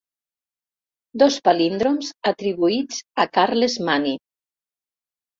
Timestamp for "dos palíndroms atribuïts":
1.23-3.01